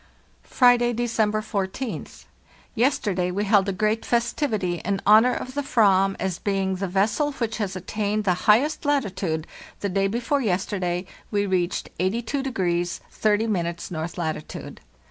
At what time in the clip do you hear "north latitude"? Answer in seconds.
13.93-14.81